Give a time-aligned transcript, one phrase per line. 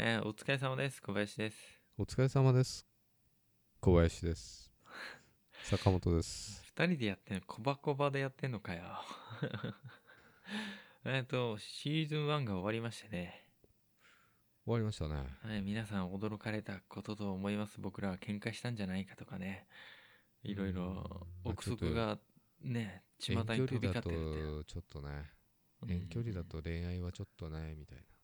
[0.00, 1.02] えーお疲れ様です。
[1.02, 1.56] 小林です。
[1.98, 2.86] お疲れ様です。
[3.80, 4.72] 小林です。
[5.64, 6.62] 坂本です。
[6.66, 8.84] 二人でやってんの、コバコバでやってんのかよ。
[11.04, 13.44] えっと、シーズン1が終わりましてね。
[14.64, 15.36] 終わりましたね。
[15.42, 17.80] はい、皆さん驚かれたことと思います。
[17.80, 19.66] 僕らは喧嘩したんじゃないかとかね。
[20.44, 22.20] いろいろうん憶測が
[22.60, 25.32] ね、巷に遠距飛び交ってるちょっとね、
[25.82, 28.17] うん遠距離だと恋愛はちょっとね、みたいな。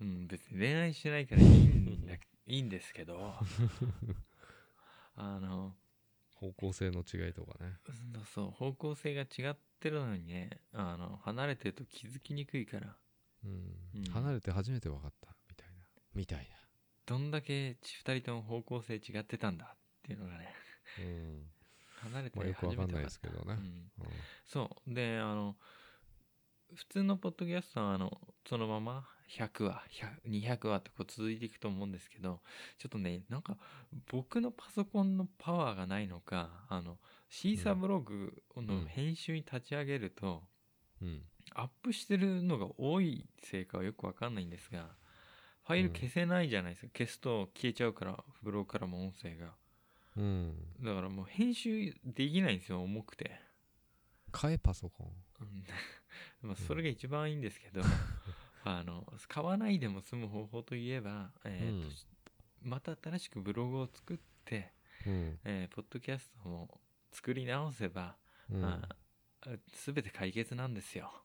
[0.00, 2.14] うん、別に恋愛してないからいいんだ
[2.46, 3.34] いいんですけど、
[5.14, 5.76] あの、
[6.34, 7.78] 方向性の違いとかね。
[7.86, 12.96] そうそう、方向性が違ってるのにね、あの、離れてると気づきにくいから、
[13.44, 13.50] うん。
[13.94, 15.74] うん離れて初めて分かった、みたいな。
[16.14, 16.50] みたい
[17.10, 20.54] どんだけ二人とも方向性違ってたんだっていうのがね、
[20.96, 21.04] な。
[21.04, 21.50] うん。
[22.12, 23.54] 離れてまあよくわかんない初めて分かったですけどね。
[23.98, 24.12] うん、うん
[24.46, 24.94] そう。
[24.94, 25.56] で、あの、
[26.74, 29.82] 普通のポッドキャストは、あの、そのまま100話、
[30.24, 32.40] 100 200話ってこう続いていくと思うんですけど、
[32.78, 33.56] ちょっとね、なんか、
[34.10, 36.98] 僕のパソコンのパワーがないのか、あの、
[37.28, 40.42] シーサーブログの編集に立ち上げると、
[41.00, 41.22] うん。
[41.54, 44.90] アップしてるのが多いせいかはよくわかんないんですが、
[45.66, 46.92] ファイル消せないじゃないですか。
[46.96, 49.54] 消すと消えちゃうから、ブログからも音声が。
[50.16, 50.54] うん。
[50.80, 53.40] だからもう編集できないんですよ、重くて。
[54.30, 55.06] 買えパソコン。
[55.40, 55.64] うん
[56.42, 57.82] まあそれが一番いいんですけど、
[58.64, 61.92] あの、買わないでも済む方法といえば、えーとうん
[62.62, 64.74] また新しくブログを作って、
[65.06, 65.40] うん。
[65.44, 68.16] えーポッドキャストも作り直せば、
[68.50, 68.64] うん。
[68.64, 68.88] あ
[69.72, 71.24] すべて解決なんですよ。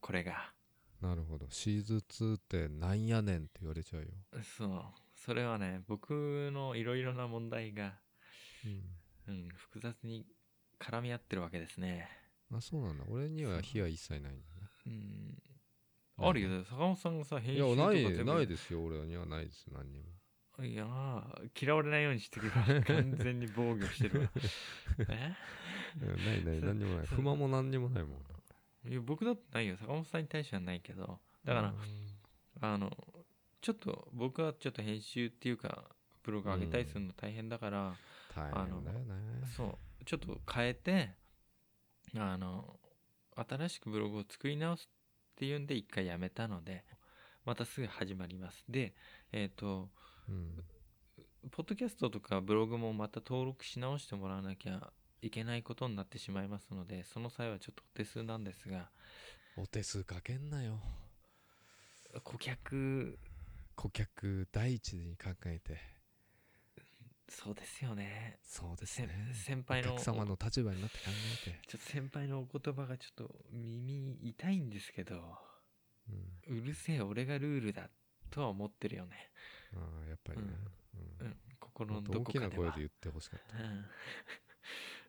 [0.00, 0.54] これが。
[1.00, 1.48] なるほど。
[1.50, 4.08] シーズン2ってなんやねんって言われちゃうよ。
[4.42, 4.84] そう。
[5.16, 7.98] それはね、僕のいろいろな問題が、
[8.64, 8.98] うん。
[9.28, 10.26] うん、複雑に
[10.78, 12.08] 絡み合ってるわけですね。
[12.52, 13.04] あ、そうなんだ。
[13.08, 14.42] 俺には火は一切ないんだね。
[14.86, 15.42] うん。
[16.20, 18.84] あるよ、坂本さんがさ、編いや、集とかない、全部ないですよ。
[18.84, 19.66] 俺にはないです。
[19.72, 20.04] 何にも。
[20.64, 22.50] いやー嫌われないようにしてくれ
[22.82, 24.30] 完全に防御してるわ
[25.08, 25.36] え？
[25.96, 27.06] いやないない、何にもない。
[27.06, 28.20] 不満も何にもないもん。
[28.90, 31.74] いや僕だってないよ坂本さんに対してはないけどだから、
[32.60, 32.90] あの
[33.60, 35.90] ちょっと僕はちょっと編集っていうか
[36.22, 37.96] ブログ上げたりするの大変だから、
[38.34, 39.46] 大変だよね。
[39.56, 41.14] そうちょっと変えて
[42.16, 42.78] あの
[43.36, 46.84] 新しくブログを作り直すっていうんで一回やめたので
[47.44, 48.94] またすぐ始まりますで
[49.32, 49.88] えっ、と
[50.28, 50.64] うん。
[51.50, 54.90] ポッドキャストとかブログもまた登録し直してもらわなきゃ
[55.22, 58.90] いけないことになってしまいますので、その際はちょっとお手数なんですが、
[59.56, 60.80] お手数かけんなよ。
[62.22, 63.18] 顧客、
[63.74, 65.97] 顧客第一に考えて。
[67.44, 68.40] そうですよね。
[68.42, 69.30] そうですせね。
[69.32, 71.04] 先輩の、お客様の立場になって考
[71.46, 71.60] えて。
[71.68, 75.38] ちょっと先輩のお言葉がちょっと耳痛いんですけど、
[76.48, 76.58] うん。
[76.58, 77.90] うるせえ俺がルールだ
[78.30, 79.30] とは思ってるよね。
[79.72, 80.46] ああ、やっぱりね。
[81.20, 82.50] ううんん、心のどこかでは。
[82.50, 83.56] な声で言ってほしかった。
[83.56, 83.84] うん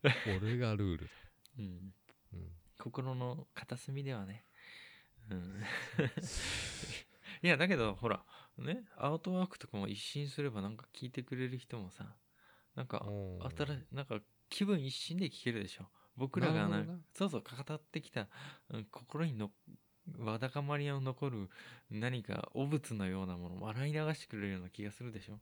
[0.45, 1.11] 俺がルールだ。
[1.57, 1.93] うん、
[2.33, 2.51] うん。
[2.77, 4.45] 心の片隅ではね。
[5.31, 5.63] うん
[7.41, 8.23] いや、だけど、ほら、
[8.57, 12.15] ね、アートワークとかも一新すればなんか聞いてくれる人もさ、
[12.75, 13.05] なんか、
[13.55, 14.19] 新しなんか
[14.49, 15.85] 気分一新で聞けるでしょ。
[16.17, 16.83] 僕らがな
[17.13, 18.27] そうそう、語ってきた、
[18.69, 19.51] うん心にの、
[20.17, 21.49] わだかまりの残る
[21.89, 25.33] 何か汚物のようなものを笑い流してくれるような気がするでしょ。
[25.33, 25.39] うん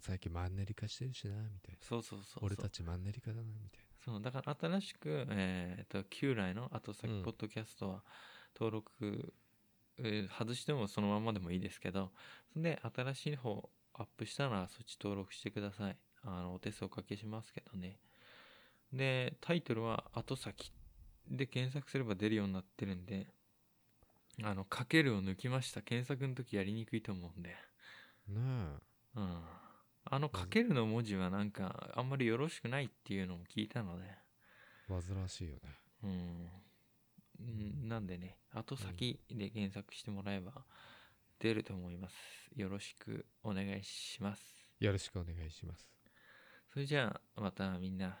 [0.00, 1.78] 最近マンネリ化してるしな、みたいな。
[1.82, 2.44] そうそうそう。
[2.46, 8.04] 俺たちマンネリ化だな、みたいそう、だから新しく、えっ、と、旧来の後先うんポッドキャストは
[8.54, 9.32] 登録、えー
[10.38, 12.10] 外してもそのままでもいいですけど、
[12.52, 15.96] そんで、新しい方アップしたらそっち登録してください。
[16.22, 17.98] あの、お手数おかけしますけどね。
[18.92, 20.72] で、タイトルは後先
[21.28, 23.26] で検索すれば出るようになってるんで、
[24.42, 25.82] あの、かけるを抜きました。
[25.82, 27.56] 検索の時やりにくいと思うんで。
[28.28, 28.40] な。
[28.40, 28.76] ね
[29.16, 29.42] うん。
[30.04, 34.16] あの、かけるの文字はなんか、あんまりよろしくないっていうのも聞いたので、え。
[34.88, 35.60] 煩わしいよね。
[36.04, 36.48] うん
[37.40, 37.88] うん。
[37.88, 40.64] なんでね、後先で検索してもらえば
[41.38, 42.16] 出ると思います。
[42.54, 44.42] よろしくお願いします。
[44.80, 45.88] よろしくお願いします。
[46.72, 48.20] それじゃあ、またみんな、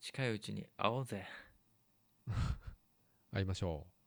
[0.00, 1.26] 近いうちに会おうぜ。
[3.32, 3.99] 会いましょう。